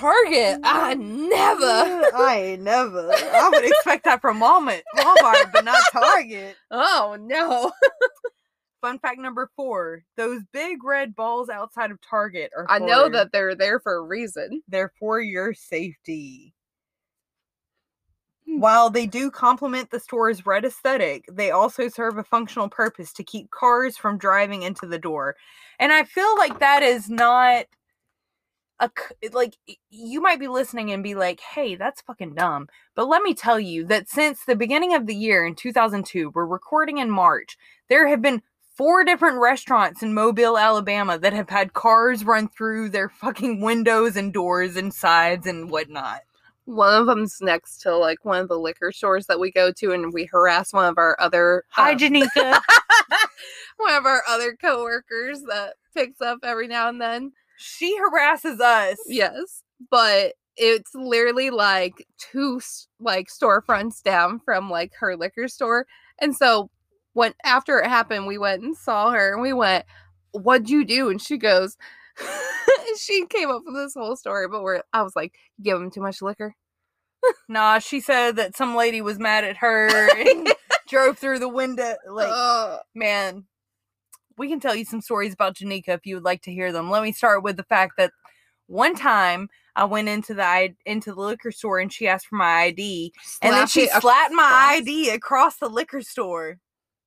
[0.00, 0.60] Target.
[0.64, 2.10] I never.
[2.16, 3.12] I ain't never.
[3.12, 6.56] I would expect that from Walmart, Walmart, but not Target.
[6.70, 7.70] Oh no.
[8.80, 12.64] Fun fact number four: those big red balls outside of Target are.
[12.68, 14.62] I know that they're there for a reason.
[14.68, 16.54] they're for your safety.
[18.46, 18.60] Hmm.
[18.60, 23.24] While they do complement the store's red aesthetic, they also serve a functional purpose to
[23.24, 25.36] keep cars from driving into the door.
[25.78, 27.66] And I feel like that is not
[28.80, 28.90] a
[29.32, 29.56] like
[29.90, 33.60] you might be listening and be like, "Hey, that's fucking dumb." But let me tell
[33.60, 37.56] you that since the beginning of the year in 2002, we're recording in March,
[37.88, 38.42] there have been
[38.76, 44.16] four different restaurants in Mobile, Alabama that have had cars run through their fucking windows
[44.16, 46.20] and doors and sides and whatnot.
[46.64, 49.92] One of them's next to like one of the liquor stores that we go to,
[49.92, 52.62] and we harass one of our other Hi, um, Janika.
[53.76, 57.32] one of our other coworkers that picks up every now and then.
[57.60, 58.98] She harasses us.
[59.06, 62.60] Yes, but it's literally like two
[62.98, 65.86] like storefronts down from like her liquor store,
[66.20, 66.70] and so
[67.12, 69.84] when after it happened, we went and saw her, and we went,
[70.32, 71.76] "What'd you do?" And she goes.
[72.98, 76.02] she came up with this whole story, but we're I was like, give him too
[76.02, 76.54] much liquor."
[77.48, 80.48] Nah, she said that some lady was mad at her and
[80.88, 81.96] drove through the window.
[82.08, 82.80] Like, Ugh.
[82.94, 83.44] man,
[84.40, 86.90] we can tell you some stories about Janika if you would like to hear them.
[86.90, 88.10] Let me start with the fact that
[88.68, 92.62] one time I went into the into the liquor store and she asked for my
[92.62, 94.76] ID, and then she slapped my.
[94.78, 96.56] ID across the liquor store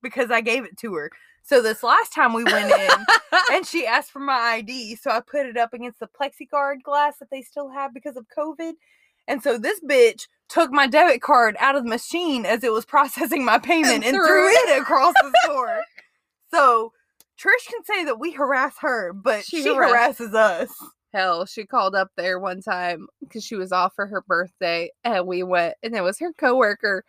[0.04, 1.10] because I gave it to her.
[1.42, 3.06] So this last time we went in,
[3.52, 7.18] and she asked for my ID, so I put it up against the plexiguard glass
[7.18, 8.74] that they still have because of COVID.
[9.28, 12.86] And so this bitch took my debit card out of the machine as it was
[12.96, 14.70] processing my payment and, threw threw it.
[14.70, 15.82] it across the store.
[16.54, 16.94] So
[17.44, 20.70] Trish can say that we harass her, but She she, harass- harasses us.
[21.14, 25.28] Hell, she called up there one time because she was off for her birthday, and
[25.28, 27.04] we went, and it was her coworker,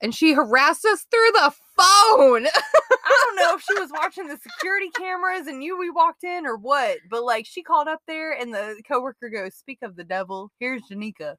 [0.00, 2.46] and she harassed us through the phone.
[2.46, 6.46] I don't know if she was watching the security cameras and knew we walked in
[6.46, 10.04] or what, but like she called up there and the coworker goes, "Speak of the
[10.04, 11.34] devil, here's Janika,"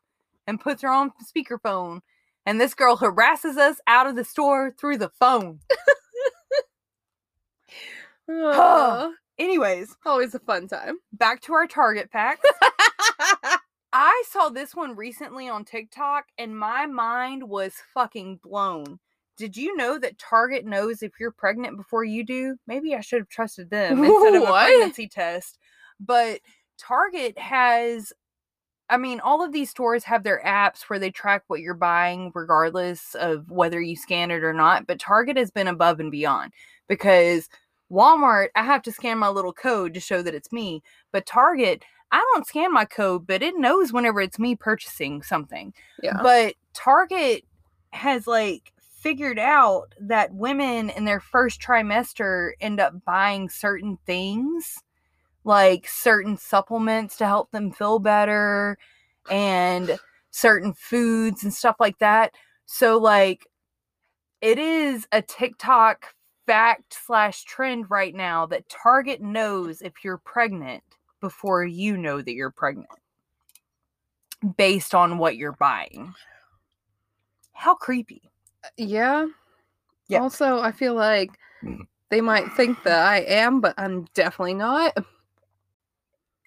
[0.47, 2.02] and puts her on speakerphone.
[2.45, 5.60] And this girl harasses us out of the store through the phone.
[8.30, 9.11] Ugh.
[9.38, 10.97] Anyways, Always a fun time.
[11.13, 12.47] back to our Target facts.
[13.93, 18.99] I saw this one recently on TikTok and my mind was fucking blown.
[19.38, 22.57] Did you know that Target knows if you're pregnant before you do?
[22.67, 25.57] Maybe I should have trusted them instead of a pregnancy test.
[25.99, 26.41] But
[26.77, 28.13] Target has
[28.91, 32.32] I mean, all of these stores have their apps where they track what you're buying,
[32.34, 34.88] regardless of whether you scan it or not.
[34.88, 36.53] But Target has been above and beyond
[36.88, 37.47] because
[37.92, 40.84] Walmart, I have to scan my little code to show that it's me.
[41.12, 45.74] But Target, I don't scan my code, but it knows whenever it's me purchasing something.
[46.02, 46.20] Yeah.
[46.22, 47.46] But Target
[47.92, 54.80] has like figured out that women in their first trimester end up buying certain things
[55.46, 58.78] like certain supplements to help them feel better
[59.32, 59.98] and
[60.32, 62.34] certain foods and stuff like that.
[62.66, 63.48] So like
[64.42, 66.14] it is a TikTok
[66.50, 70.84] fact slash trend right now that Target knows if you're pregnant
[71.22, 72.89] before you know that you're pregnant
[74.58, 76.12] based on what you're buying.
[77.54, 78.24] How creepy.
[78.64, 79.28] Uh, yeah.
[80.08, 80.22] Yeah.
[80.22, 81.30] Also, I feel like
[81.64, 81.82] mm.
[82.10, 84.97] they might think that I am, but I'm definitely not.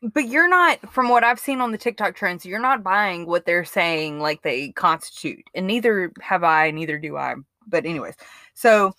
[0.02, 3.46] But you're not, from what I've seen on the TikTok trends, you're not buying what
[3.46, 5.44] they're saying like they constitute.
[5.54, 7.36] And neither have I, neither do I.
[7.68, 8.16] But, anyways,
[8.54, 8.96] so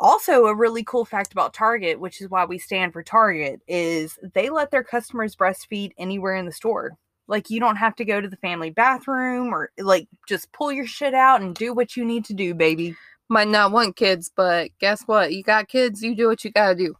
[0.00, 4.18] also a really cool fact about Target, which is why we stand for Target, is
[4.34, 6.96] they let their customers breastfeed anywhere in the store.
[7.28, 10.86] Like, you don't have to go to the family bathroom or like just pull your
[10.86, 12.96] shit out and do what you need to do, baby.
[13.28, 15.32] Might not want kids, but guess what?
[15.32, 16.96] You got kids, you do what you gotta do.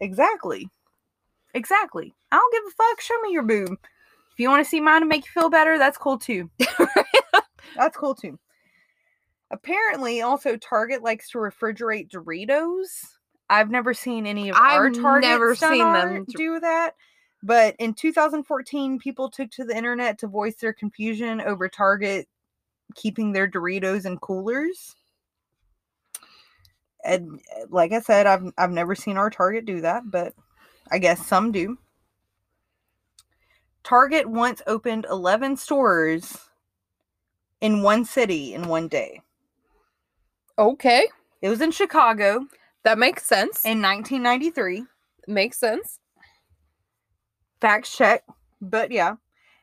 [0.00, 0.68] Exactly.
[1.54, 2.12] Exactly.
[2.30, 3.00] I don't give a fuck.
[3.00, 3.78] Show me your boob.
[4.32, 6.50] If you want to see mine and make you feel better, that's cool too.
[7.76, 8.38] that's cool too.
[9.52, 12.88] Apparently, also Target likes to refrigerate Doritos.
[13.50, 16.24] I've never seen any of our I've Target never seen them.
[16.24, 16.94] do that.
[17.42, 22.28] But in 2014, people took to the internet to voice their confusion over Target
[22.94, 24.96] keeping their Doritos in coolers.
[27.04, 30.34] And uh, like I said, I've I've never seen our Target do that, but
[30.90, 31.78] I guess some do.
[33.82, 36.38] Target once opened 11 stores
[37.60, 39.20] in one city in one day.
[40.58, 41.06] Okay.
[41.40, 42.46] It was in Chicago
[42.84, 43.64] That makes sense.
[43.64, 44.84] in 1993.
[45.28, 45.98] makes sense.
[47.60, 48.24] Facts check.
[48.60, 49.14] But yeah,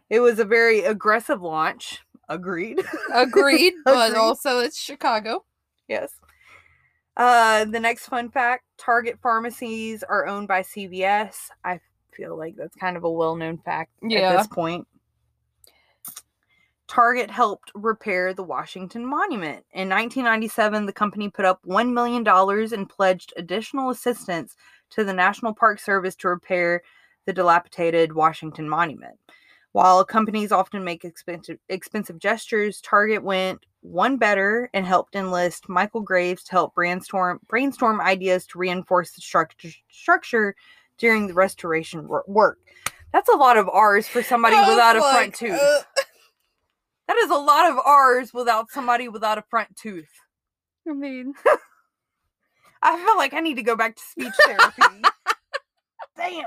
[0.09, 1.99] it was a very aggressive launch.
[2.27, 2.81] Agreed.
[3.13, 4.19] Agreed, but Agreed.
[4.19, 5.45] also it's Chicago.
[5.87, 6.11] yes.
[7.17, 11.35] Uh, the next fun fact Target pharmacies are owned by CVS.
[11.65, 11.79] I
[12.13, 14.37] feel like that's kind of a well known fact at Yeah.
[14.37, 14.87] this point.
[16.89, 19.63] Target helped repair the Washington Monument.
[19.73, 24.55] In 1997, the company put up $1 million and pledged additional assistance
[24.89, 26.81] to the National Park Service to repair
[27.27, 29.19] the dilapidated Washington Monument.
[29.71, 36.01] While companies often make expensive, expensive gestures, Target went one better and helped enlist Michael
[36.01, 40.55] Graves to help brainstorm brainstorm ideas to reinforce the structure structure
[40.97, 42.57] during the restoration work.
[43.13, 45.51] That's a lot of R's for somebody without a front tooth.
[45.51, 45.81] uh,
[47.09, 50.11] That is a lot of R's without somebody without a front tooth.
[50.87, 51.33] I mean,
[52.83, 54.83] I feel like I need to go back to speech therapy.
[56.15, 56.45] Damn.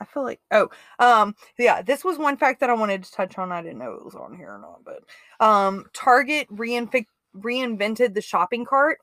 [0.00, 0.68] I feel like oh
[1.00, 3.94] um yeah this was one fact that I wanted to touch on I didn't know
[3.94, 7.06] it was on here or not but um Target reinvent
[7.36, 9.00] reinvented the shopping cart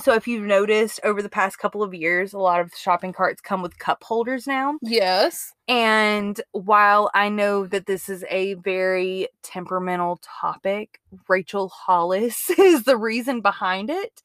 [0.00, 3.40] so if you've noticed over the past couple of years a lot of shopping carts
[3.40, 5.52] come with cup holders now yes.
[5.68, 12.96] And while I know that this is a very temperamental topic, Rachel Hollis is the
[12.96, 14.22] reason behind it.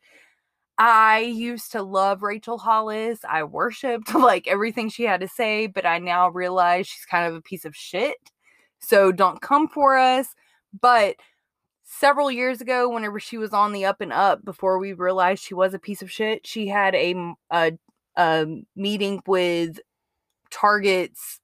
[0.77, 3.19] I used to love Rachel Hollis.
[3.29, 7.35] I worshiped like everything she had to say, but I now realize she's kind of
[7.35, 8.15] a piece of shit.
[8.79, 10.29] So don't come for us.
[10.81, 11.17] But
[11.83, 15.53] several years ago, whenever she was on the up and up, before we realized she
[15.53, 17.35] was a piece of shit, she had a
[18.15, 19.79] a meeting with
[20.51, 21.39] Target's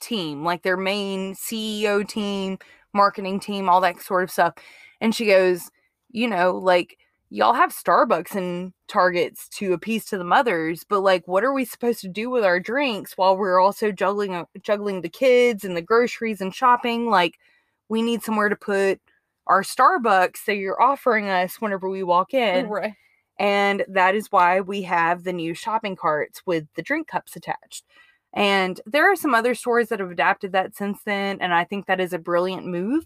[0.00, 2.58] team, like their main CEO team,
[2.92, 4.54] marketing team, all that sort of stuff.
[5.00, 5.70] And she goes,
[6.10, 6.98] you know, like
[7.30, 11.64] y'all have Starbucks and Targets to appease to the mothers, but like what are we
[11.64, 15.76] supposed to do with our drinks while we're also juggling uh, juggling the kids and
[15.76, 17.08] the groceries and shopping?
[17.08, 17.38] Like
[17.88, 19.00] we need somewhere to put
[19.46, 22.68] our Starbucks that you're offering us whenever we walk in.
[22.68, 22.94] right.
[23.38, 27.84] And that is why we have the new shopping carts with the drink cups attached.
[28.34, 31.38] And there are some other stores that have adapted that since then.
[31.40, 33.04] And I think that is a brilliant move.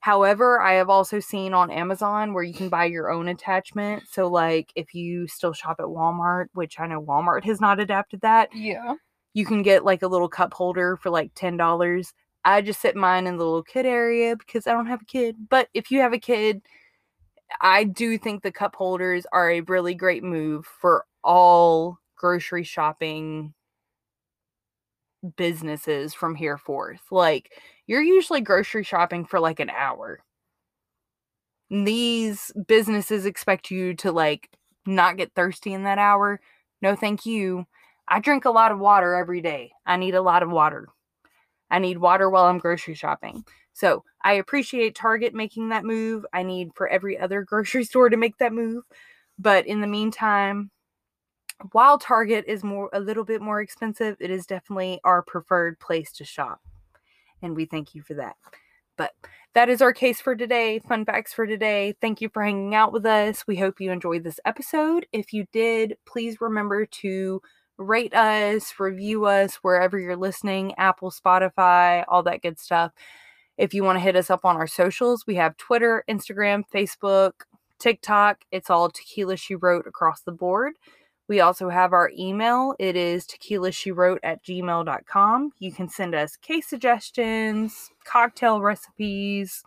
[0.00, 4.04] However, I have also seen on Amazon where you can buy your own attachment.
[4.10, 8.20] So, like, if you still shop at Walmart, which I know Walmart has not adapted
[8.20, 8.94] that, Yeah.
[9.32, 12.12] you can get like a little cup holder for like $10.
[12.44, 15.36] I just set mine in the little kid area because I don't have a kid.
[15.48, 16.62] But if you have a kid,
[17.60, 23.54] I do think the cup holders are a really great move for all grocery shopping
[25.36, 27.00] businesses from here forth.
[27.10, 27.52] Like,
[27.86, 30.20] you're usually grocery shopping for like an hour.
[31.70, 34.50] These businesses expect you to like
[34.86, 36.40] not get thirsty in that hour.
[36.82, 37.66] No, thank you.
[38.06, 39.72] I drink a lot of water every day.
[39.86, 40.88] I need a lot of water.
[41.70, 43.44] I need water while I'm grocery shopping.
[43.72, 46.24] So I appreciate Target making that move.
[46.32, 48.84] I need for every other grocery store to make that move.
[49.38, 50.70] But in the meantime,
[51.72, 56.12] while Target is more a little bit more expensive, it is definitely our preferred place
[56.12, 56.60] to shop.
[57.42, 58.36] And we thank you for that.
[58.96, 59.12] But
[59.54, 60.78] that is our case for today.
[60.78, 61.94] Fun facts for today.
[62.00, 63.44] Thank you for hanging out with us.
[63.46, 65.06] We hope you enjoyed this episode.
[65.12, 67.42] If you did, please remember to
[67.78, 72.92] rate us, review us wherever you're listening Apple, Spotify, all that good stuff.
[73.56, 77.32] If you want to hit us up on our socials, we have Twitter, Instagram, Facebook,
[77.78, 78.44] TikTok.
[78.50, 80.74] It's all Tequila She Wrote across the board.
[81.28, 82.74] We also have our email.
[82.78, 85.52] It is tequila she wrote at gmail.com.
[85.58, 89.62] You can send us case suggestions, cocktail recipes,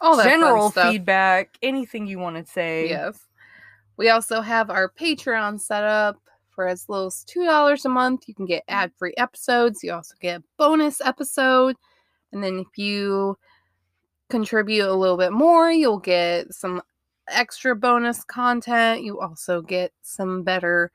[0.00, 2.88] All that general feedback, anything you want to say.
[2.88, 3.26] Yes.
[3.96, 6.18] We also have our Patreon set up
[6.58, 8.26] for as little as $2 a month.
[8.26, 8.74] You can get mm.
[8.74, 9.84] ad free episodes.
[9.84, 11.76] You also get a bonus episode.
[12.32, 13.38] And then if you
[14.28, 16.82] contribute a little bit more, you'll get some
[17.28, 19.04] extra bonus content.
[19.04, 20.90] You also get some better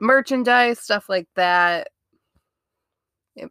[0.00, 1.88] merchandise, stuff like that.
[3.36, 3.50] It-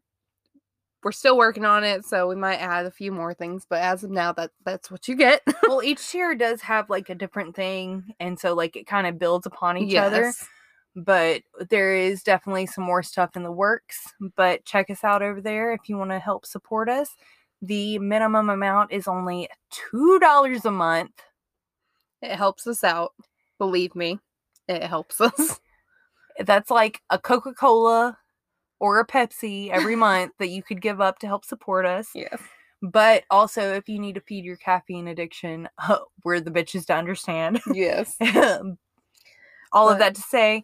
[1.01, 4.03] We're still working on it, so we might add a few more things, but as
[4.03, 5.41] of now, that that's what you get.
[5.63, 8.13] well, each tier does have like a different thing.
[8.19, 10.31] And so, like, it kind of builds upon each other.
[10.95, 13.99] But there is definitely some more stuff in the works.
[14.35, 17.09] But check us out over there if you want to help support us.
[17.61, 19.49] The minimum amount is only
[19.93, 21.11] $2 a month.
[22.21, 23.13] It helps us out.
[23.57, 24.19] Believe me,
[24.67, 25.59] it helps us.
[26.39, 28.17] That's like a Coca Cola
[28.79, 32.09] or a Pepsi every month that you could give up to help support us.
[32.13, 32.41] yes.
[32.81, 35.67] But also, if you need to feed your caffeine addiction,
[36.23, 37.61] we're the bitches to understand.
[37.73, 38.15] Yes.
[39.71, 40.63] All of that to say,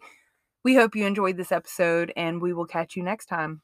[0.64, 3.62] we hope you enjoyed this episode and we will catch you next time.